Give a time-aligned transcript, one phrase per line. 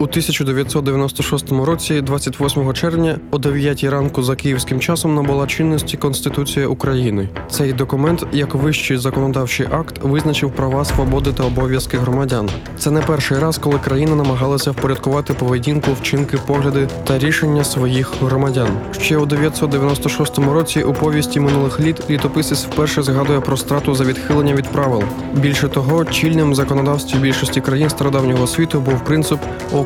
[0.00, 7.28] У 1996 році, 28 червня, о 9 ранку за київським часом набула чинності Конституція України.
[7.50, 12.50] Цей документ, як вищий законодавчий акт, визначив права, свободи та обов'язки громадян.
[12.78, 18.70] Це не перший раз, коли країна намагалася впорядкувати поведінку, вчинки, погляди та рішення своїх громадян.
[19.00, 24.54] Ще у 996 році у повісті минулих літ літописець вперше згадує про страту за відхилення
[24.54, 25.02] від правил.
[25.34, 29.38] Більше того, чільним законодавстві більшості країн стародавнього світу був принцип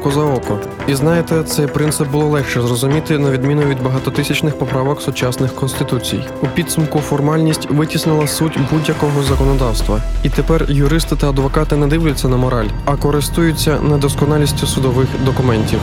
[0.02, 0.58] око за око.
[0.86, 6.24] І знаєте, цей принцип було легше зрозуміти на відміну від багатотисячних поправок сучасних конституцій.
[6.42, 10.00] У підсумку формальність витіснила суть будь-якого законодавства.
[10.22, 15.78] І тепер юристи та адвокати не дивляться на мораль, а користуються недосконалістю судових документів.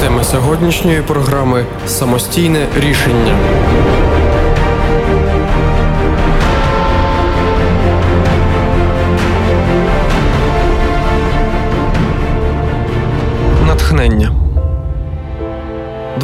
[0.00, 3.38] Тема сьогоднішньої програми самостійне рішення.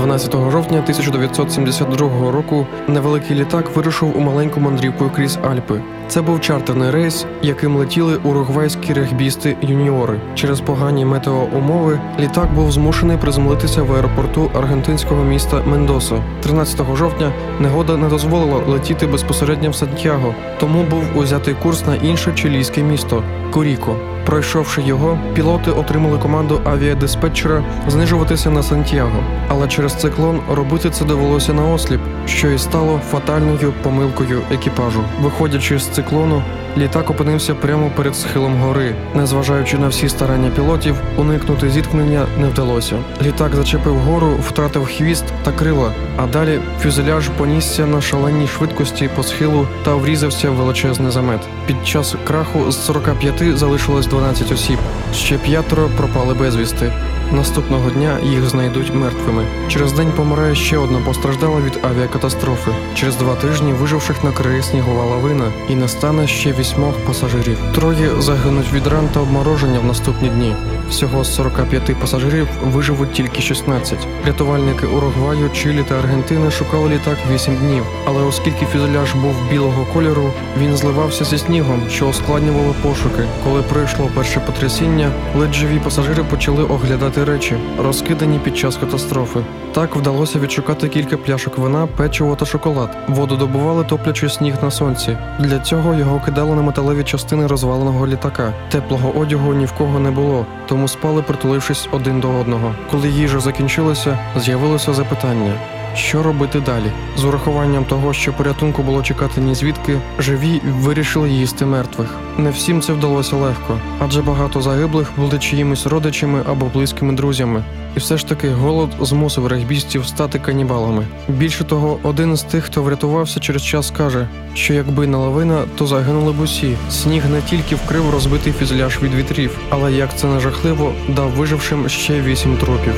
[0.09, 5.81] 12 жовтня 1972 року невеликий літак вирушив у маленьку мандрівку крізь Альпи.
[6.09, 10.21] Це був чартерний рейс, яким летіли уругвайські регбісти юніори.
[10.35, 16.23] Через погані метеоумови літак був змушений приземлитися в аеропорту аргентинського міста Мендоса.
[16.43, 22.33] 13 жовтня негода не дозволила летіти безпосередньо в Сантьяго, тому був узятий курс на інше
[22.35, 23.97] чилійське місто Куріко.
[24.29, 31.53] Пройшовши його, пілоти отримали команду авіадиспетчера знижуватися на Сантьяго, але через циклон робити це довелося
[31.53, 35.01] на осліп, що і стало фатальною помилкою екіпажу.
[35.23, 36.43] Виходячи з циклону,
[36.77, 38.95] літак опинився прямо перед схилом гори.
[39.15, 42.97] Незважаючи на всі старання пілотів, уникнути зіткнення не вдалося.
[43.23, 49.23] Літак зачепив гору, втратив хвіст та крила, а далі фюзеляж понісся на шаленій швидкості по
[49.23, 51.41] схилу та врізався в величезний замет.
[51.67, 54.79] Під час краху з 45 залишилось 12 осіб.
[55.15, 56.93] Ще п'ятеро пропали безвісти.
[57.33, 59.47] Наступного дня їх знайдуть мертвими.
[59.69, 62.71] Через день помирає ще одна постраждала від авіакатастрофи.
[62.95, 67.59] Через два тижні виживших накриє снігова лавина і настане ще вісьмох пасажирів.
[67.75, 70.55] Троє загинуть від ран та обмороження в наступні дні.
[70.91, 73.99] Всього з 45 пасажирів виживуть тільки 16.
[74.27, 77.85] Рятувальники Уругваю, Чилі та Аргентини шукали літак 8 днів.
[78.07, 83.23] Але оскільки фюзеляж був білого кольору, він зливався зі снігом, що ускладнювало пошуки.
[83.45, 89.41] Коли прийшло перше потрясіння, ледь живі пасажири почали оглядати речі, розкидані під час катастрофи.
[89.73, 92.97] Так вдалося відшукати кілька пляшок вина, печиво та шоколад.
[93.09, 95.17] Воду добували, топлячи сніг на сонці.
[95.39, 98.53] Для цього його кидали на металеві частини розваленого літака.
[98.71, 102.75] Теплого одягу ні в кого не було, тому спали, притулившись один до одного.
[102.91, 105.53] Коли їжа закінчилася, з'явилося запитання.
[105.95, 106.93] Що робити далі?
[107.17, 112.09] З урахуванням того, що порятунку було чекати ні звідки, живі вирішили їсти мертвих.
[112.39, 117.65] Не всім це вдалося легко, адже багато загиблих були чиїмись родичами або близькими друзями.
[117.97, 121.07] І все ж таки голод змусив регбістів стати канібалами.
[121.29, 125.87] Більше того, один з тих, хто врятувався через час, каже, що якби не лавина, то
[125.87, 126.77] загинули б усі.
[126.91, 131.89] Сніг не тільки вкрив розбитий фюзеляж від вітрів, але як це не жахливо, дав вижившим
[131.89, 132.95] ще вісім трупів.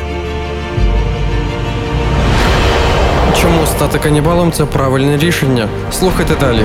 [3.43, 5.69] Чому стати канібалом це правильне рішення?
[5.91, 6.63] Слухайте далі.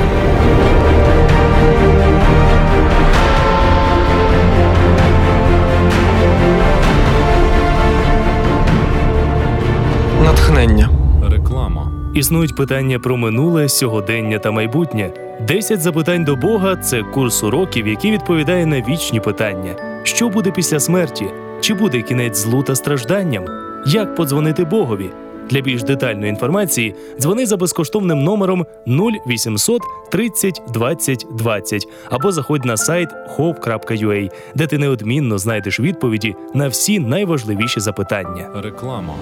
[10.23, 10.89] Натхнення.
[11.29, 11.91] Реклама.
[12.13, 15.13] Існують питання про минуле, сьогодення та майбутнє.
[15.47, 20.79] 10 запитань до Бога це курс уроків, який відповідає на вічні питання: що буде після
[20.79, 21.25] смерті?
[21.61, 23.45] Чи буде кінець злу та стражданням?
[23.85, 25.11] Як подзвонити Богові?
[25.49, 32.77] Для більш детальної інформації дзвони за безкоштовним номером 0800 30 20 20 або заходь на
[32.77, 38.49] сайт hope.ua, де ти неодмінно знайдеш відповіді на всі найважливіші запитання.
[38.63, 39.13] Реклама.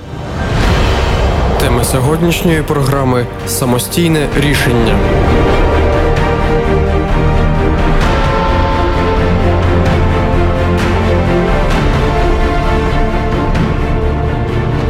[1.60, 5.00] Тема сьогоднішньої програми самостійне рішення.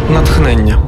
[0.09, 0.82] Натхнення.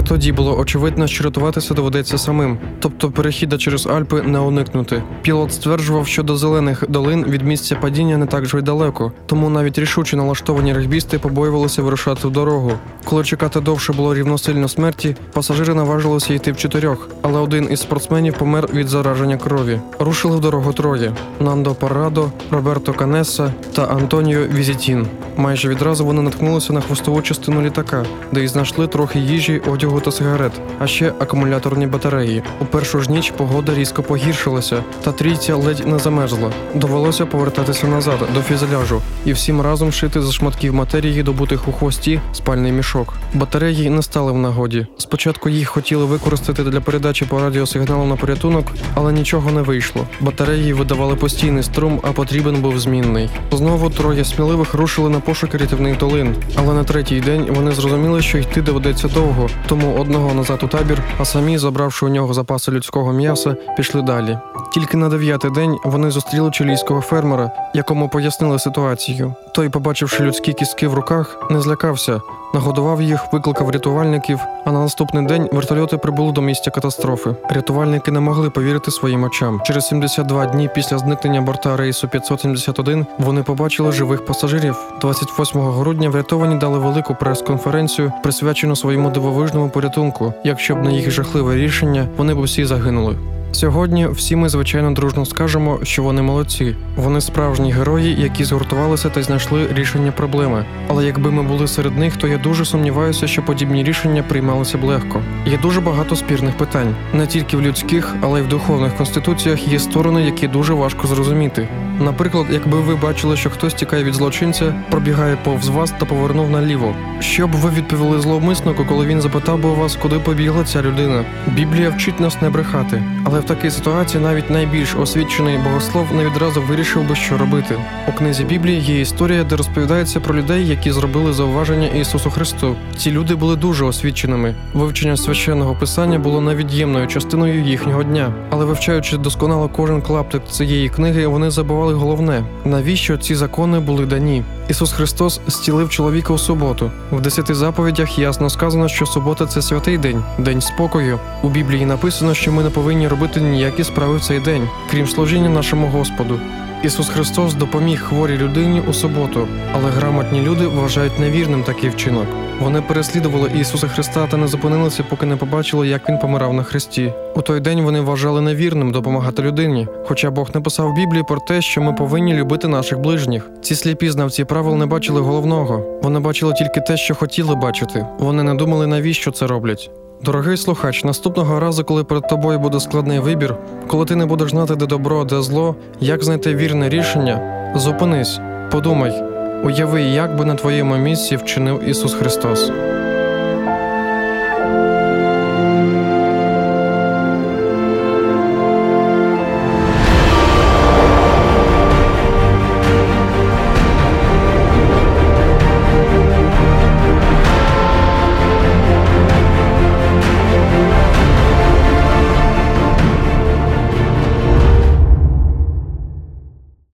[0.00, 5.02] Вже тоді було очевидно, що рятуватися доведеться самим, тобто перехіда через Альпи не уникнути.
[5.22, 9.50] Пілот стверджував, що до зелених долин від місця падіння не так же й далеко, тому
[9.50, 12.72] навіть рішуче налаштовані регбісти побоювалися вирушати в дорогу.
[13.04, 18.68] Коли чекати довше було рівносильно смерті, пасажири наважилися йти вчотирьох, але один із спортсменів помер
[18.74, 19.80] від зараження крові.
[19.98, 25.06] Рушили в дорогу троє: Нандо Паррадо, Роберто Канеса та Антоніо Візітін.
[25.40, 30.12] Майже відразу вони наткнулися на хвостову частину літака, де й знайшли трохи їжі, одягу та
[30.12, 32.42] сигарет, а ще акумуляторні батареї.
[32.60, 36.52] У першу ж ніч погода різко погіршилася, та трійця ледь не замерзла.
[36.74, 42.20] Довелося повертатися назад до фюзеляжу і всім разом шити зі шматків матерії, добутих у хвості,
[42.32, 43.14] спальний мішок.
[43.34, 44.86] Батареї не стали в нагоді.
[44.98, 50.06] Спочатку їх хотіли використати для передачі по радіосигналу на порятунок, але нічого не вийшло.
[50.20, 53.28] Батареї видавали постійний струм, а потрібен був змінний.
[53.52, 58.38] Знову троє сміливих рушили на пошуки рятівних долин, але на третій день вони зрозуміли, що
[58.38, 63.12] йти доведеться довго, тому одного назад у табір, а самі, забравши у нього запаси людського
[63.12, 64.38] м'яса, пішли далі.
[64.74, 69.34] Тільки на дев'ятий день вони зустріли чилійського фермера, якому пояснили ситуацію.
[69.60, 72.20] Той, побачивши людські кістки в руках, не злякався,
[72.54, 74.38] нагодував їх, викликав рятувальників.
[74.64, 77.30] А на наступний день вертольоти прибули до місця катастрофи.
[77.48, 79.60] Рятувальники не могли повірити своїм очам.
[79.64, 84.76] Через 72 дні після зникнення борта рейсу 571 вони побачили живих пасажирів.
[85.00, 90.34] 28 грудня врятовані дали велику прес-конференцію, присвячену своєму дивовижному порятунку.
[90.44, 93.16] Якщо б не їх жахливе рішення, вони б усі загинули.
[93.52, 96.76] Сьогодні всі ми звичайно дружно скажемо, що вони молодці.
[96.96, 100.64] Вони справжні герої, які згуртувалися та знайшли рішення проблеми.
[100.88, 104.84] Але якби ми були серед них, то я дуже сумніваюся, що подібні рішення приймалися б
[104.84, 105.22] легко.
[105.46, 106.94] Є дуже багато спірних питань.
[107.12, 111.68] Не тільки в людських, але й в духовних конституціях є сторони, які дуже важко зрозуміти.
[112.00, 116.94] Наприклад, якби ви бачили, що хтось тікає від злочинця, пробігає повз вас та повернув наліво.
[117.20, 121.24] Що б ви відповіли зловмиснику, коли він запитав би у вас, куди побігла ця людина?
[121.46, 126.62] Біблія вчить нас не брехати, але в такій ситуації навіть найбільш освічений богослов не відразу
[126.62, 127.76] вирішив би, що робити.
[128.08, 132.76] У книзі Біблії є історія, де розповідається про людей, які зробили зауваження Ісусу Христу.
[132.96, 134.54] Ці люди були дуже освіченими.
[134.74, 138.32] Вивчення священного писання було невід'ємною частиною їхнього дня.
[138.50, 144.44] Але вивчаючи досконало кожен клаптик цієї книги, вони забували головне: навіщо ці закони були дані?
[144.68, 146.90] Ісус Христос зцілив чоловіка у суботу.
[147.12, 151.18] В десяти заповідях ясно сказано, що субота це святий день, день спокою.
[151.42, 155.48] У Біблії написано, що ми не повинні робити ніякі справи в цей день, крім служіння
[155.48, 156.40] нашому Господу.
[156.82, 162.26] Ісус Христос допоміг хворій людині у суботу, але грамотні люди вважають невірним такий вчинок.
[162.60, 167.12] Вони переслідували Ісуса Христа та не зупинилися, поки не побачили, як він помирав на хресті.
[167.34, 169.88] У той день вони вважали невірним допомагати людині.
[170.06, 173.50] Хоча Бог написав в Біблії про те, що ми повинні любити наших ближніх.
[173.62, 176.00] Ці сліпі знавці правил не бачили головного.
[176.02, 178.06] Вони бачили тільки те, що хотіли бачити.
[178.18, 179.90] Вони не думали, навіщо це роблять.
[180.24, 183.56] Дорогий слухач, наступного разу, коли перед тобою буде складний вибір,
[183.86, 187.40] коли ти не будеш знати, де добро, де зло, як знайти вірне рішення,
[187.76, 188.40] зупинись,
[188.70, 189.22] подумай,
[189.64, 192.70] уяви, як би на твоєму місці вчинив Ісус Христос.